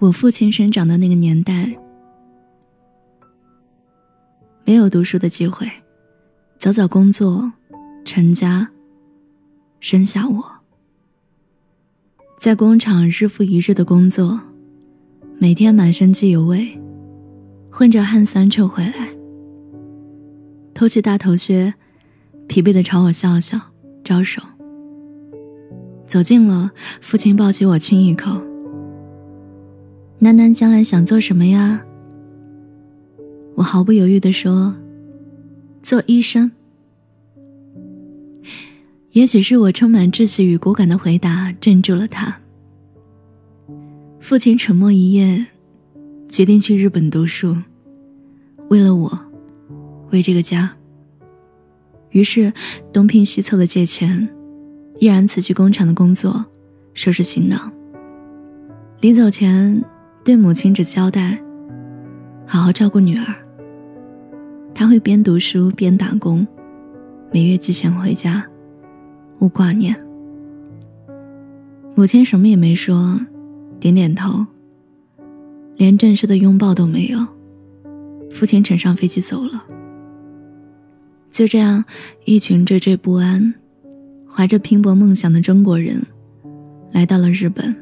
[0.00, 1.76] 我父亲生长的那个年代，
[4.64, 5.68] 没有读书的机会，
[6.56, 7.50] 早早工作，
[8.04, 8.68] 成家，
[9.80, 10.44] 生下我。
[12.38, 14.38] 在工厂日复一日的工作，
[15.40, 16.80] 每天满身机油味，
[17.68, 19.08] 混着汗酸臭回来，
[20.74, 21.74] 脱去大头靴，
[22.46, 23.60] 疲惫的朝我笑笑，
[24.04, 24.40] 招手。
[26.06, 26.70] 走近了，
[27.00, 28.40] 父亲抱起我亲一口。
[30.20, 31.80] 楠楠将来想做什么呀？
[33.54, 34.74] 我毫不犹豫地说
[35.80, 36.50] ：“做医生。”
[39.12, 42.36] 也许是我充满志气与果敢的回答镇住了他。
[44.18, 45.46] 父亲沉默一夜，
[46.28, 47.56] 决定去日本读书，
[48.68, 49.18] 为了我，
[50.10, 50.76] 为这个家。
[52.10, 52.52] 于是
[52.92, 54.28] 东拼西凑的借钱，
[54.98, 56.44] 毅然辞去工厂的工作，
[56.92, 57.72] 收拾行囊。
[59.00, 59.82] 临走前，
[60.28, 61.40] 对母亲只交代：
[62.46, 63.24] 好好照顾女儿。
[64.74, 66.46] 他会边读书边打工，
[67.32, 68.44] 每月寄钱回家。
[69.38, 69.98] 勿挂念。
[71.94, 73.18] 母亲什么也没说，
[73.80, 74.44] 点点头。
[75.78, 77.26] 连正式的拥抱都没有。
[78.30, 79.64] 父亲乘上飞机走了。
[81.30, 81.82] 就这样，
[82.26, 83.54] 一群惴惴不安、
[84.30, 86.02] 怀着拼搏梦想的中国人，
[86.92, 87.74] 来到了日本。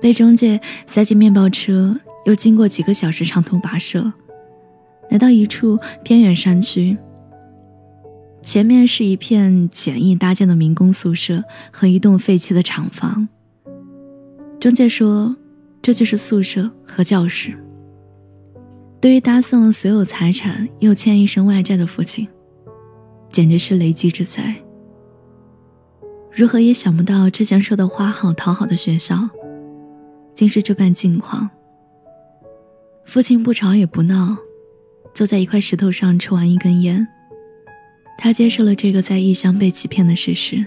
[0.00, 4.12] 被中介塞进面包车，又经过几个小时长途跋涉，
[5.10, 6.96] 来到一处偏远山区。
[8.42, 13.28] 前面是一片简易搭建的民工宿舍和一栋废弃的厂房。
[14.58, 15.36] 中介说，
[15.82, 17.52] 这就是宿舍和教室。
[19.00, 22.28] 对于搭送所有财产又欠一身外债的父亲，
[23.28, 24.56] 简直是雷击之灾。
[26.30, 29.28] 如何也想不到，之前说的花好讨好的学校，
[30.40, 31.50] 竟是这般境况。
[33.04, 34.38] 父亲不吵也不闹，
[35.12, 37.06] 坐在一块石头上抽完一根烟。
[38.16, 40.64] 他接受了这个在异乡被欺骗的事实。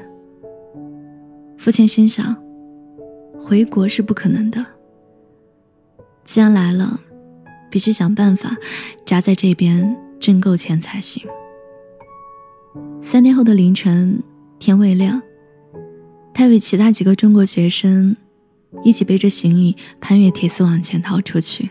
[1.58, 2.38] 父亲心想，
[3.40, 4.64] 回国是不可能的。
[6.24, 7.00] 既然来了，
[7.72, 8.56] 必须想办法
[9.04, 11.24] 扎在这边挣够钱才行。
[13.02, 14.22] 三天后的凌晨，
[14.60, 15.20] 天未亮，
[16.32, 18.16] 他与其他几个中国学生
[18.84, 21.70] 一起背着行李攀越铁丝网潜逃出去。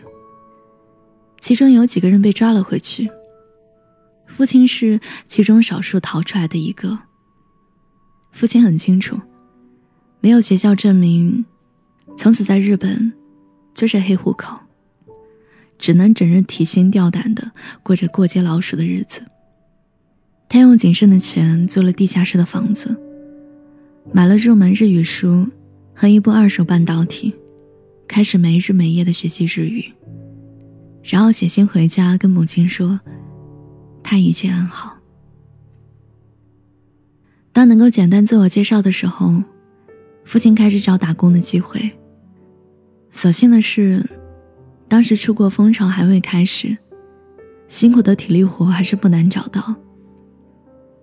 [1.39, 3.09] 其中有几个人被抓了回去。
[4.25, 6.99] 父亲是其中少数逃出来的一个。
[8.31, 9.19] 父亲很清楚，
[10.21, 11.45] 没有学校证明，
[12.17, 13.13] 从此在日本
[13.75, 14.57] 就是黑户口，
[15.77, 17.51] 只能整日提心吊胆的
[17.83, 19.23] 过着过街老鼠的日子。
[20.49, 22.95] 他用仅剩的钱租了地下室的房子，
[24.11, 25.47] 买了入门日语书
[25.95, 27.33] 和一部二手半导体，
[28.07, 29.91] 开始没日没夜的学习日语，
[31.03, 32.99] 然后写信回家跟母亲说。
[34.05, 34.97] 他一切安好。
[37.53, 39.41] 当能够简单自我介绍的时候，
[40.25, 41.89] 父亲开始找打工的机会。
[43.11, 44.05] 所幸的是，
[44.89, 46.77] 当时出国风潮还未开始，
[47.69, 49.73] 辛苦的体力活还是不难找到。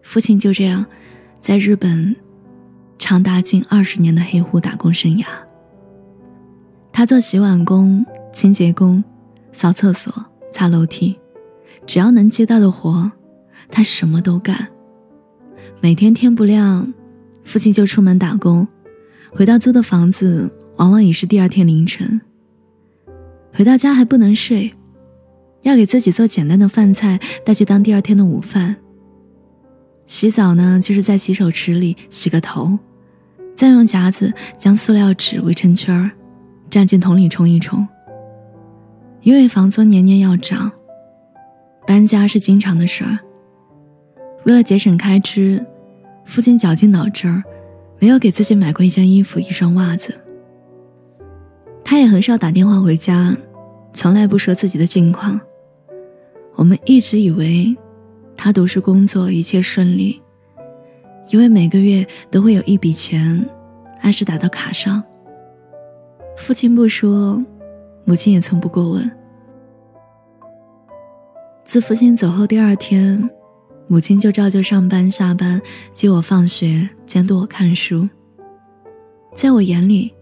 [0.03, 0.85] 父亲就这样，
[1.41, 2.15] 在日本
[3.01, 5.25] 长达近二十年的黑户打工生涯。
[6.93, 9.03] 他做洗碗工、清洁工、
[9.53, 10.13] 扫厕所、
[10.53, 11.19] 擦楼梯。
[11.87, 13.11] 只要能接到的活，
[13.71, 14.69] 他什么都干。
[15.81, 16.93] 每天天不亮，
[17.43, 18.69] 父亲就出门打工，
[19.31, 22.21] 回到租的房子，往往已是第二天凌晨。
[23.55, 24.73] 回到家还不能睡，
[25.63, 28.77] 要给自己做简单的饭菜带去当第二天的午饭。
[30.07, 32.79] 洗澡呢，就是在洗手池里洗个头，
[33.61, 36.11] 再用夹子将塑料纸围成圈儿，
[36.71, 37.87] 站进桶里冲一冲。
[39.21, 40.73] 因为房租年年要涨。
[41.87, 43.19] 搬家是经常的事儿。
[44.45, 45.63] 为了节省开支，
[46.25, 47.43] 父亲绞尽脑汁儿，
[47.99, 50.19] 没有给自己买过一件衣服、一双袜子。
[51.85, 53.37] 他也很少打电话回家，
[53.93, 55.39] 从来不说自己的近况。
[56.55, 57.77] 我们一直以为
[58.39, 60.20] 他读书工作一切顺利，
[61.31, 63.45] 因为每个月都会有一笔钱
[64.03, 65.03] 按时打到卡上。
[66.37, 67.43] 父亲不说，
[68.05, 69.11] 母亲也从不过问。
[71.65, 73.31] 自父亲走后第二天，
[73.87, 75.61] 母亲就照旧上班下班，
[75.93, 78.09] 接我放学，监督我看书。
[79.35, 80.13] 在我眼里，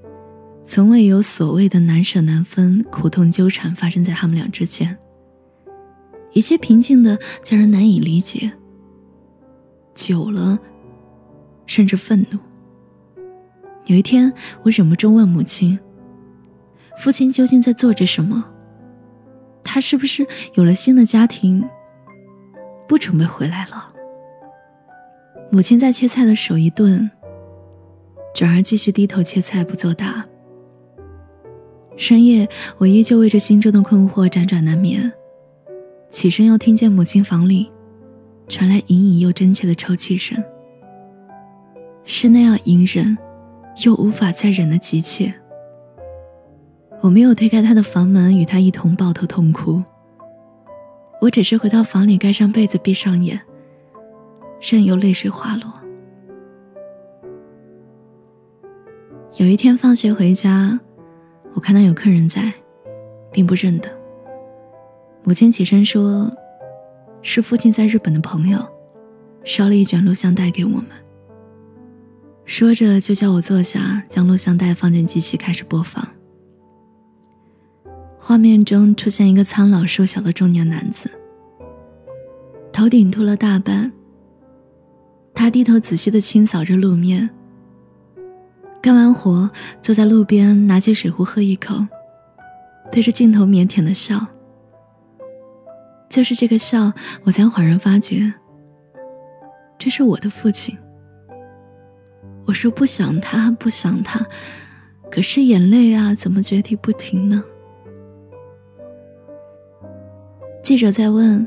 [0.67, 4.95] 从未有所谓的难舍难分、苦痛纠缠发生在他们俩之间。
[6.33, 8.53] 一切平静的叫人难以理解。
[9.95, 10.59] 久了，
[11.69, 12.39] 甚至愤怒。
[13.87, 14.33] 有一天，
[14.65, 15.79] 我忍不住问母亲
[16.99, 18.45] ：“父亲究竟在做着什么？
[19.63, 21.65] 他是不是有了新的家庭，
[22.89, 23.93] 不准备回来了？
[25.51, 27.11] 母亲在切菜的手一顿，
[28.35, 30.27] 转而继续低头切菜不作答。
[31.97, 32.49] 深夜，
[32.79, 35.11] 我依旧为这心中的困惑辗转难眠。
[36.11, 37.71] 起身，又听见母亲房里
[38.47, 40.43] 传来隐隐又真切的抽泣声，
[42.11, 43.17] 是那样隐忍
[43.85, 45.33] 又无法再忍的急切。
[47.03, 49.83] 我没有推开他的房门，与他一同抱头痛哭。
[51.21, 53.39] 我只是回到房里，盖上被子，闭上眼，
[54.59, 55.71] 任由泪水滑落。
[59.37, 60.81] 有一天放学回家，
[61.53, 62.51] 我看到有客人在，
[63.31, 63.91] 并不认得。
[65.25, 66.33] 母亲起身说
[67.21, 68.59] ：“是父亲在日本的朋友，
[69.45, 70.87] 捎了一卷录像带给我们。”
[72.49, 76.09] 说着就叫我坐下，将录像带放进机器，开始播放。
[78.19, 81.11] 画面中出现一个苍老瘦小的中年男子，
[82.73, 83.93] 头顶秃了大半。
[85.35, 87.29] 他低头仔细地清扫着路面，
[88.81, 89.51] 干完活
[89.83, 91.87] 坐在路边，拿起水壶喝一口，
[92.91, 94.27] 对着镜头腼腆的笑。
[96.09, 98.33] 就是这个笑，我才恍然发觉，
[99.79, 100.77] 这是我的父亲。
[102.49, 104.27] 我说不想他，不想他，
[105.11, 107.45] 可是眼泪啊，怎么决堤不停呢？
[110.63, 111.47] 记者在问：“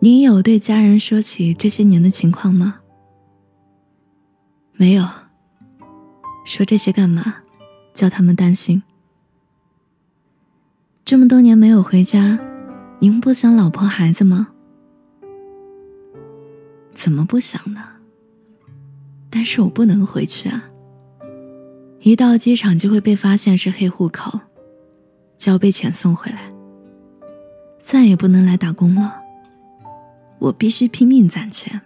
[0.00, 2.80] 您有对家人说起这些年的情况吗？”
[4.72, 5.04] 没有。
[6.46, 7.42] 说这些干嘛？
[7.92, 8.82] 叫他们担心。
[11.04, 12.38] 这么多年没有回家，
[12.98, 14.48] 您不想老婆孩子吗？
[16.94, 17.99] 怎么不想呢？
[19.30, 20.68] 但是我不能回去啊！
[22.00, 24.40] 一到机场就会被发现是黑户口，
[25.38, 26.52] 就要被遣送回来。
[27.78, 29.20] 再也不能来打工了，
[30.38, 31.80] 我必须拼命攒钱。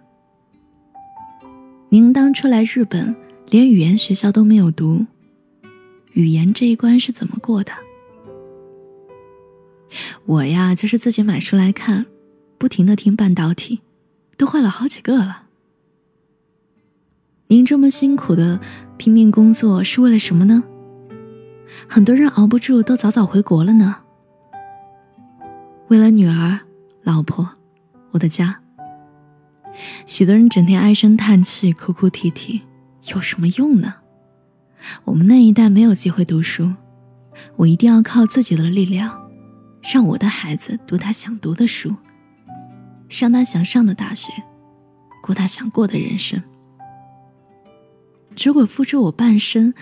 [1.90, 3.14] 您当初来日本，
[3.50, 5.04] 连语言学校都没有读，
[6.12, 7.72] 语言这一关是怎么过的？
[10.24, 12.06] 我呀，就是自己买书来看，
[12.58, 13.80] 不停的听半导体，
[14.36, 15.43] 都换了好几个了。
[17.54, 18.58] 您这么辛苦的
[18.96, 20.64] 拼命工作是为了什么呢？
[21.88, 23.94] 很多人熬不住，都早早回国了呢。
[25.86, 26.58] 为了女儿、
[27.04, 27.48] 老婆、
[28.10, 28.60] 我的家，
[30.04, 32.62] 许多人整天唉声叹气、哭哭啼啼，
[33.12, 33.94] 有什么用呢？
[35.04, 36.72] 我们那一代没有机会读书，
[37.54, 39.30] 我一定要靠自己的力量，
[39.92, 41.94] 让我的孩子读他想读的书，
[43.08, 44.32] 上他想上的大学，
[45.22, 46.42] 过他想过的人生。
[48.42, 49.72] 如果付出我半生，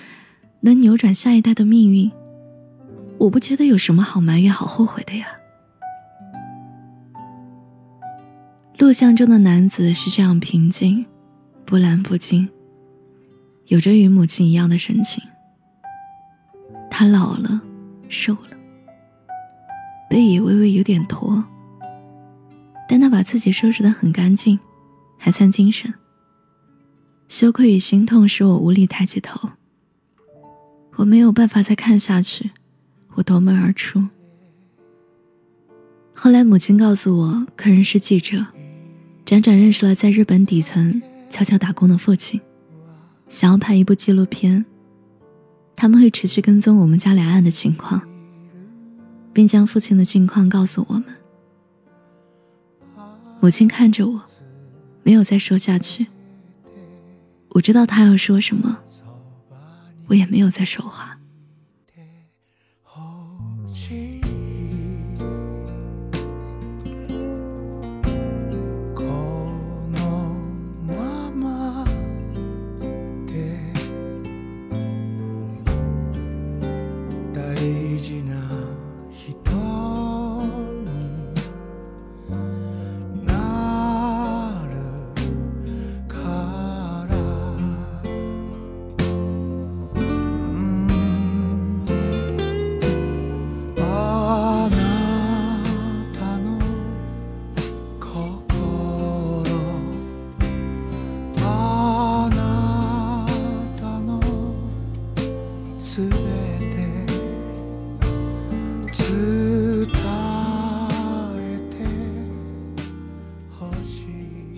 [0.60, 2.10] 能扭转下一代的命运，
[3.18, 5.26] 我不觉得有什么好埋怨、好后悔的呀。
[8.78, 11.04] 录像中的男子是这样平静、
[11.64, 12.48] 波澜不惊，
[13.66, 15.22] 有着与母亲一样的神情。
[16.90, 17.60] 他老了，
[18.08, 18.56] 瘦了，
[20.10, 21.42] 背也微微有点驼，
[22.88, 24.58] 但他把自己收拾得很干净，
[25.16, 25.92] 还算精神。
[27.32, 29.52] 羞愧与心痛使我无力抬起头，
[30.96, 32.50] 我没有办法再看下去，
[33.14, 34.06] 我夺门而出。
[36.12, 38.44] 后来母亲告诉我，客人是记者。
[39.24, 42.38] 辗转认识了在日本底层悄悄打工的父亲，
[43.28, 44.66] 想要拍一部纪录片。
[45.74, 48.02] 他们会持续跟踪我们家两岸的情况，
[49.32, 51.04] 并将父亲的近况告诉我们。
[53.40, 54.22] 母亲看着我，
[55.02, 56.08] 没有再说下去。
[57.54, 58.78] 我知道他要说什么，
[60.06, 61.18] 我也没有再说话。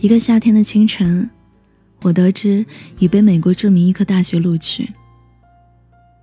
[0.04, 1.30] 一个夏天的清晨，
[2.02, 2.66] 我得知
[2.98, 4.86] 已被美国著名医科大学录取。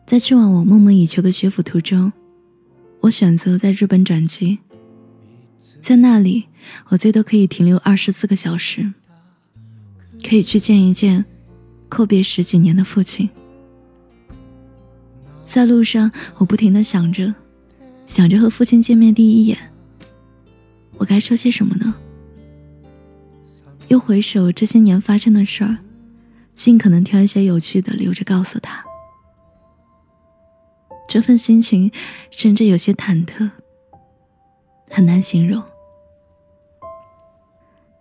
[0.06, 2.14] 在去往我梦寐以求的学府途中，
[3.00, 4.60] 我选择在日本转机。
[5.80, 6.46] 在那里，
[6.90, 8.94] 我最多可以停留二十四个小时，
[10.24, 11.26] 可以去见一见
[11.90, 13.28] 阔别十几年的父亲。
[15.44, 17.34] 在路上，我不停的想着，
[18.06, 19.58] 想着和父亲见面第一眼，
[20.98, 21.96] 我该说些什么呢？
[23.92, 25.80] 又回首这些年发生的事儿，
[26.54, 28.86] 尽可能挑一些有趣的留着告诉他。
[31.10, 31.92] 这份心情
[32.30, 33.52] 甚至有些忐忑，
[34.90, 35.62] 很难形容。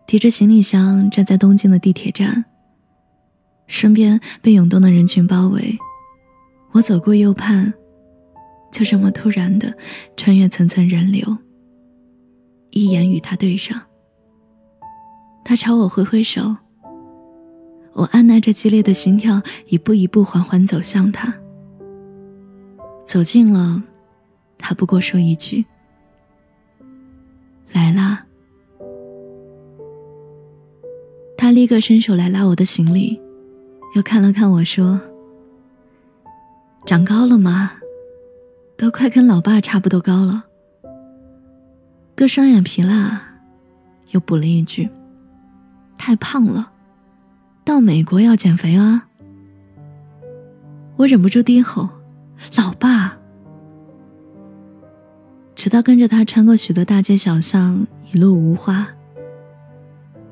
[0.07, 2.45] 提着行李箱站在东京的地铁站，
[3.67, 5.77] 身边被涌动的人群包围。
[6.71, 7.75] 我左顾右盼，
[8.71, 9.77] 就这么突然的
[10.17, 11.39] 穿越层层人流，
[12.71, 13.90] 一眼与他对上。
[15.51, 16.57] 他朝我挥挥手，
[17.93, 21.35] 我按捺着激烈的心跳，一步一步缓缓走向他。
[23.05, 23.83] 走近了，
[24.59, 25.65] 他不过说一句
[27.75, 28.25] ：“来啦。”
[31.37, 33.21] 他立刻伸手来拉我的行李，
[33.97, 35.01] 又看了看我说
[36.87, 37.73] ：“长高了吗？
[38.79, 40.45] 都快跟老爸差不多高了。”
[42.15, 43.41] 割双眼皮啦，
[44.13, 44.89] 又补了一句
[46.01, 46.73] ：“太胖了，
[47.63, 49.07] 到美国要减肥啊。”
[50.97, 51.91] 我忍不住低吼
[52.57, 53.19] ：“老爸！”
[55.55, 58.89] 直到跟着他穿过许多大街小巷，一路无话。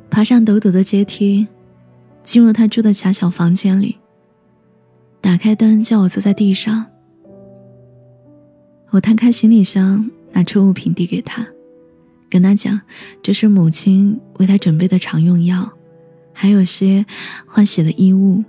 [0.08, 1.46] 爬上陡陡的阶梯，
[2.24, 3.98] 进入他住的狭小房间里。
[5.20, 6.86] 打开灯，叫我坐在地上。
[8.88, 11.46] 我摊开行李箱，拿出物品递给他，
[12.30, 12.80] 跟他讲
[13.22, 15.72] 这是母亲为他准备的常用药，
[16.32, 17.06] 还有些
[17.46, 18.44] 换洗的衣物。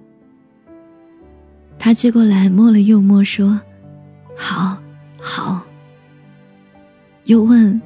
[1.78, 3.62] 他接过来摸了又摸，说
[4.36, 4.82] ：“好，
[5.18, 5.66] 好。”
[7.24, 7.82] 又问：“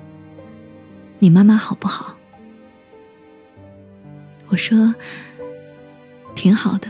[1.19, 2.17] 你妈妈好不好？”
[4.49, 4.95] 我说
[6.33, 6.87] ：“挺好的，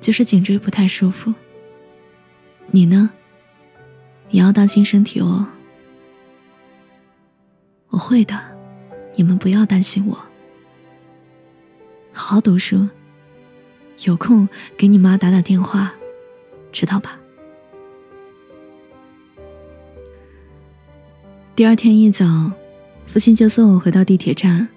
[0.00, 1.34] 就是颈椎不太舒服。
[2.68, 3.10] 你呢？
[4.30, 5.46] 也要当心身体哦。”
[7.90, 8.38] 我会的，
[9.16, 10.14] 你们不要担心我。
[12.12, 12.88] 好好读书，
[14.04, 15.92] 有空给你妈打打电话，
[16.70, 17.18] 知道吧？
[21.56, 22.52] 第二天一早，
[23.06, 24.68] 父亲就送我回到地铁站。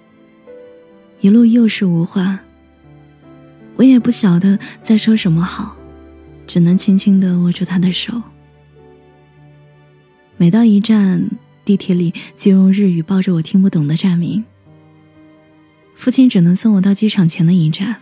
[1.20, 2.40] 一路又是无话，
[3.76, 5.76] 我也不晓得再说什么好，
[6.46, 8.20] 只能轻轻地握住他的手。
[10.36, 11.24] 每到一站，
[11.64, 14.44] 地铁里就用日语报着我听不懂的站名。
[15.94, 17.96] 父亲只能送我到机场前的一站，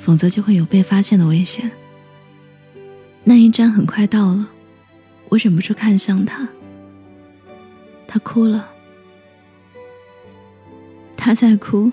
[0.00, 1.70] 否则就会有被发现的危险。
[3.24, 4.48] 那一站很快到了，
[5.28, 6.48] 我忍不住看向他，
[8.06, 8.70] 他哭了。
[11.16, 11.90] 他在哭，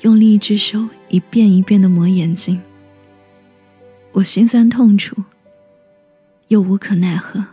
[0.00, 2.60] 用另一只手一遍一遍的抹眼睛。
[4.12, 5.14] 我心酸痛楚，
[6.48, 7.44] 又无可奈何，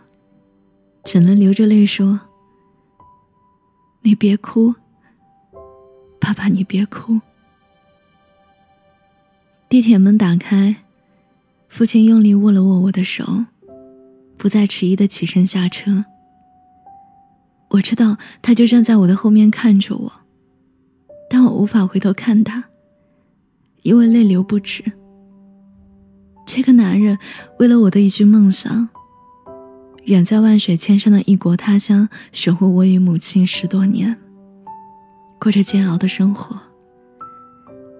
[1.04, 2.18] 只能流着泪说
[4.08, 4.74] ：“你别哭，
[6.18, 7.20] 爸爸，你别哭。”
[9.68, 10.76] 地铁门打开，
[11.68, 13.44] 父亲用力握了握我的手，
[14.38, 16.06] 不再迟疑的起身下车。
[17.68, 20.12] 我知道，他就站在我的后面看着我。
[21.28, 22.64] 但我无法回头看他，
[23.82, 24.82] 因为泪流不止。
[26.46, 27.18] 这个男人
[27.58, 28.88] 为了我的一句梦想，
[30.08, 34.16] 远在万水千山的异国他乡守护我与母亲十多年，
[35.38, 36.58] 过着煎熬的生活。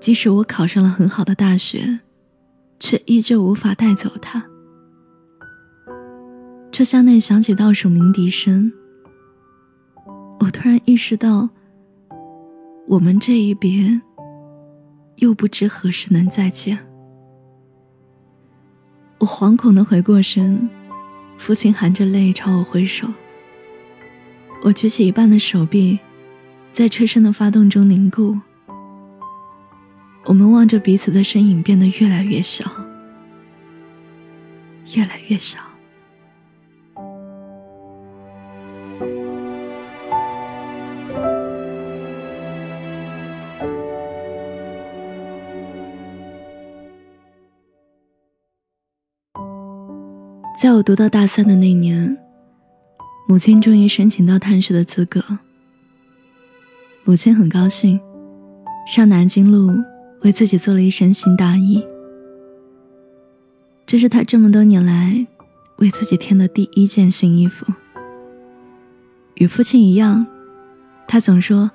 [0.00, 2.00] 即使我考上了很好的大学，
[2.81, 4.43] 却依旧无法带走他。
[6.73, 8.73] 车厢内响起倒数鸣笛声，
[10.41, 11.50] 我突然意识到。
[12.87, 14.00] 我们这一别，
[15.17, 16.79] 又不知何时能再见。
[19.19, 20.71] 我惶恐的回过身，
[21.38, 23.09] 父亲含着泪朝我挥手。
[24.62, 25.99] 我举起一半的手臂，
[26.73, 28.37] 在车身的发动中凝固。
[30.25, 32.71] 我们望着彼此的身影变得越来越小，
[34.95, 35.59] 越来越小。
[50.61, 52.19] 在我读到大三的那年，
[53.29, 55.23] 母亲终于申请到探视的资格。
[57.05, 58.00] 母亲很高兴，
[58.85, 59.73] 上南京路
[60.23, 61.81] 为自己做了一身新大衣。
[63.87, 65.25] 这是她这么多年来
[65.77, 67.65] 为自己添的第一件新衣服。
[69.35, 70.27] 与父亲一样，
[71.07, 71.71] 他总说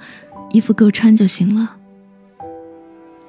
[0.51, 1.77] 衣服够穿就行了。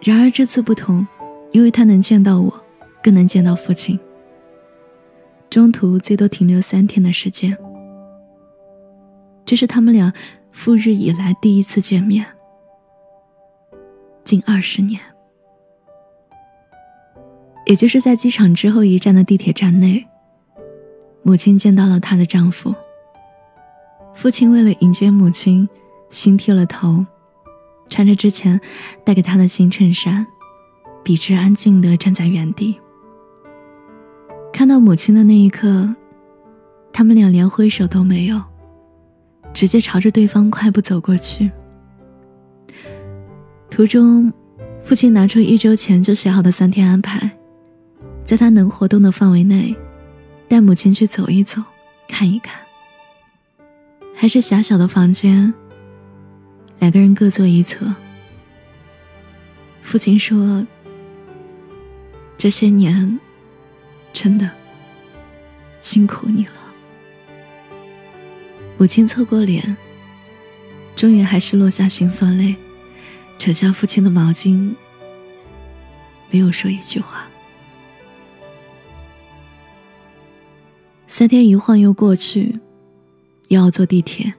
[0.02, 1.06] 然而这次不同，
[1.52, 2.52] 因为他能见到我，
[3.00, 3.96] 更能见到父亲。
[5.54, 7.56] 中途最多停留三天的时间，
[9.46, 10.12] 这是他们俩
[10.50, 12.26] 赴日以来第一次见面，
[14.25, 15.00] 近二十年。
[17.66, 20.04] 也就是在机场之后一站的地铁站内，
[21.23, 22.75] 母亲见到了她的丈夫。
[24.12, 25.68] 父亲为了迎接母亲，
[26.11, 27.06] 新剃了头，
[27.88, 28.61] 穿着之前
[29.04, 30.26] 带给他的新衬衫，
[31.04, 32.80] 笔直安静地站在原地。
[34.54, 35.92] 看到母亲的那一刻，
[36.92, 38.40] 他们俩连挥手都没有，
[39.52, 41.50] 直接朝着对方快步走过去。
[43.68, 44.32] 途中，
[44.80, 47.28] 父亲拿出一周前就写好的三天安排。
[48.25, 49.75] 在他能活动的范围内，
[50.46, 51.61] 带母亲去走一走，
[52.06, 52.54] 看一看。
[54.14, 55.52] 还是狭小的房间，
[56.78, 57.92] 两个人各坐一侧。
[59.82, 60.64] 父亲说
[62.38, 63.18] ：“这些年，
[64.25, 64.50] 真的
[65.83, 66.52] 辛苦你了。”
[68.78, 69.76] 母亲侧过脸，
[70.97, 72.54] 终于还是落下心酸泪，
[73.38, 74.75] 扯下父亲的毛巾，
[76.31, 77.26] 没有说一句话。
[81.07, 82.59] 三天一晃又过去，
[83.49, 84.33] 又要坐地铁，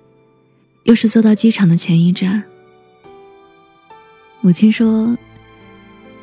[0.85, 2.43] 又是坐到机场的前一站。
[4.41, 5.15] 母亲说：“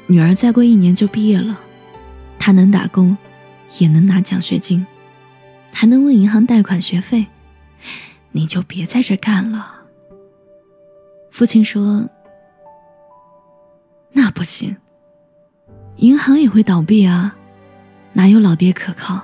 [0.09, 1.59] 女儿再过一年就毕业了，
[2.41, 3.17] 她能打工，
[3.79, 4.87] 也能拿奖学金，
[5.73, 7.27] 还能问银行贷款学费，
[8.31, 9.83] 你就别在这干了。”
[11.31, 12.09] 父亲说
[14.13, 14.77] ：“那不行，
[15.97, 17.35] 银行也会倒闭啊，
[18.13, 19.23] 哪有老爹可靠？”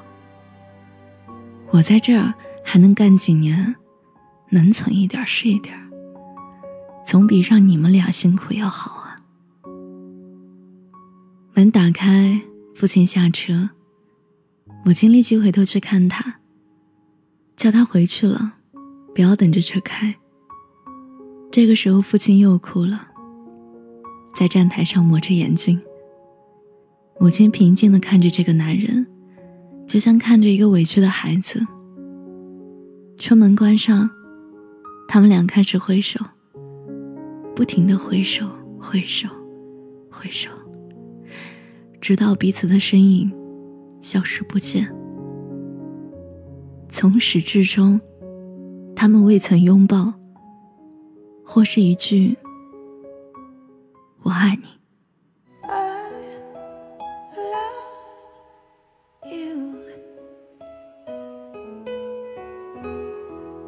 [1.70, 2.32] 我在这儿
[2.64, 3.76] 还能干几年，
[4.48, 5.78] 能存一点是一点，
[7.04, 9.20] 总比让你们俩辛苦要好啊。
[11.52, 12.40] 门打开，
[12.74, 13.68] 父亲下车，
[14.88, 16.40] 母亲立即回头去看他，
[17.54, 18.54] 叫他回去了，
[19.14, 20.14] 不要等着车开。
[21.50, 23.06] 这个时候，父亲又哭了，
[24.34, 25.78] 在站台上抹着眼睛。
[27.20, 29.06] 母亲平静地看着这个男人。
[29.86, 31.60] 就像看着一个委屈的孩子。
[33.18, 34.08] 车门关上，
[35.06, 36.18] 他们俩开始挥手，
[37.54, 38.48] 不停的挥手，
[38.80, 39.28] 挥手，
[40.10, 40.50] 挥手，
[42.00, 43.30] 直到彼此的身影
[44.00, 44.92] 消失不见。
[46.88, 48.00] 从始至终，
[48.96, 50.14] 他们未曾拥抱，
[51.44, 52.36] 或是一句
[54.24, 54.68] “我爱你”。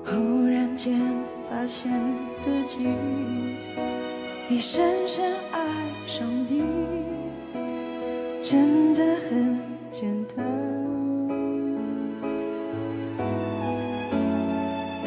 [0.03, 0.99] 忽然间
[1.49, 1.93] 发现
[2.37, 2.89] 自己
[4.49, 5.61] 已深深爱
[6.07, 6.63] 上你，
[8.43, 9.50] 真的很
[10.01, 10.47] 简单。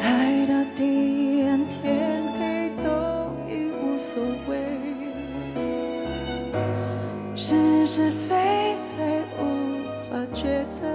[0.00, 2.88] 爱到地暗天黑都
[3.50, 4.62] 已无所谓，
[7.34, 9.42] 是是非非无
[10.12, 10.86] 法抉择。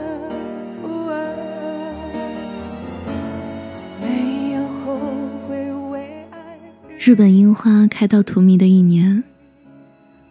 [6.97, 9.23] 日本樱花开到荼蘼的一年，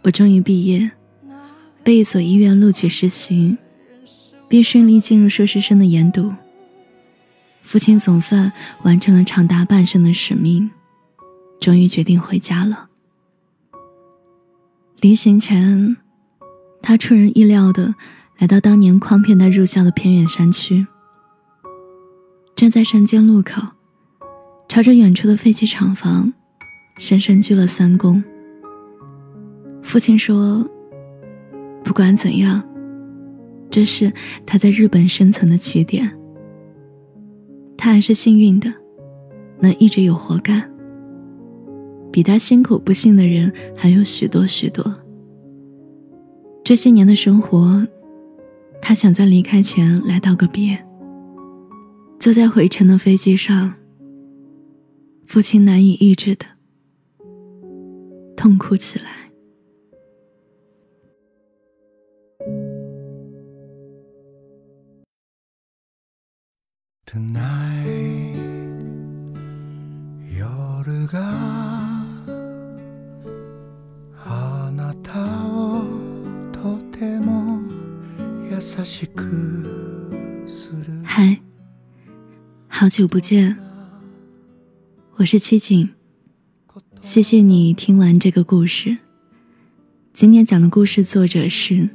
[0.02, 0.92] 我终于毕业，
[1.88, 3.56] 被一所医院录取实习，
[4.46, 6.34] 并顺利进入硕士生的研读。
[7.62, 10.70] 父亲总算完成了长达半生的使命，
[11.58, 12.90] 终于决定回家了。
[15.00, 15.96] 临行前，
[16.82, 17.94] 他出人意料的
[18.36, 20.86] 来到当年诓骗他入校的偏远山区，
[22.54, 23.62] 站在山间路口，
[24.68, 26.34] 朝着远处的废弃厂房。
[26.98, 28.22] 深深鞠了三躬。
[29.82, 30.68] 父亲说
[31.88, 32.62] ：“不管怎样，
[33.70, 34.12] 这是
[34.44, 36.14] 他在日本生存的起点。
[37.78, 38.70] 他还是幸运的，
[39.60, 40.70] 能一直有活干。
[42.12, 44.94] 比他辛苦不幸的人还有许多许多。
[46.62, 47.82] 这些年的生活，
[48.82, 50.78] 他想在离开前来道个别。
[52.18, 53.72] 坐在回程的飞机上，
[55.26, 56.44] 父亲难以抑制的。”
[58.36, 59.27] 痛哭起来。
[67.08, 67.88] tonight
[82.68, 83.58] 好久不见。
[85.16, 85.90] 我是七景。
[87.00, 88.98] 谢谢你听完这个故事。
[90.12, 91.88] 今天讲的故事作者是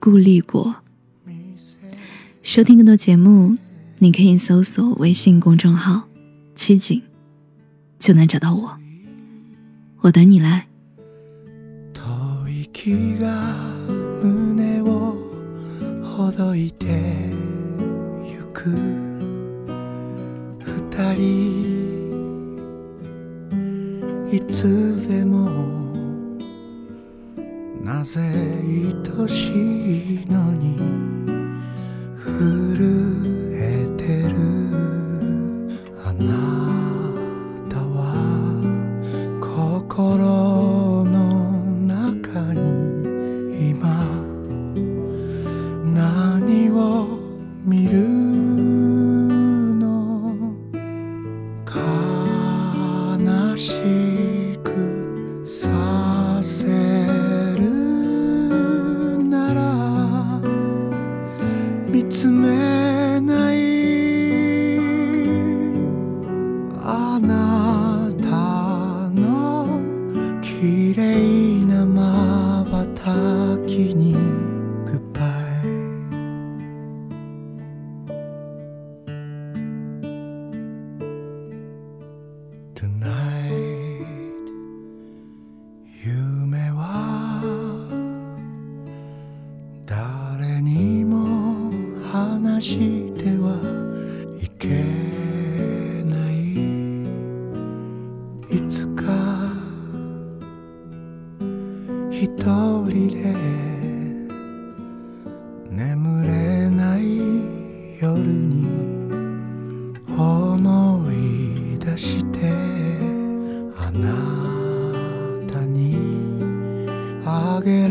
[0.00, 0.74] 顾立国
[2.48, 3.58] 收听更多节目，
[3.98, 6.04] 你可以搜索微信公众号，
[6.54, 7.02] 七景
[7.98, 8.74] 就能找到我。
[10.00, 10.66] 我等你来。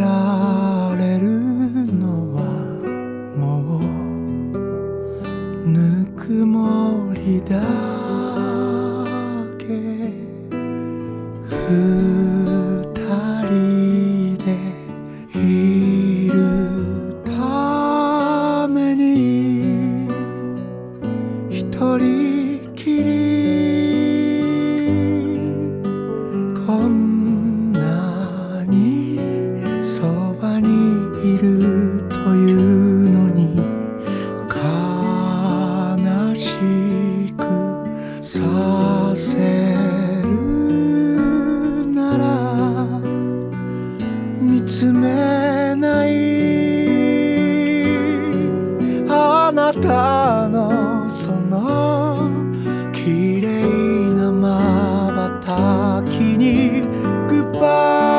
[0.08, 0.77] 家。
[44.68, 46.12] つめない
[49.10, 52.30] あなたのその
[52.92, 53.48] 綺麗
[54.14, 56.82] な瞬きに
[57.30, 58.17] グッバイ